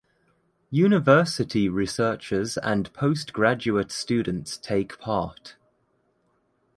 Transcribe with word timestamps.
University 0.71 1.69
researchers 1.69 2.57
and 2.57 2.91
postgraduate 2.91 3.91
students 3.91 4.57
take 4.57 4.97
part. 4.97 5.57